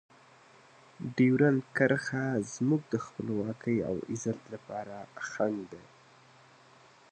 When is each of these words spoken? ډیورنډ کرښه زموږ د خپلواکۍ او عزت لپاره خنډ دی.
ډیورنډ 1.15 1.61
کرښه 1.77 2.25
زموږ 2.53 2.81
د 2.93 2.95
خپلواکۍ 3.05 3.77
او 3.89 3.95
عزت 4.11 4.39
لپاره 4.53 4.95
خنډ 5.29 5.59
دی. 5.71 5.83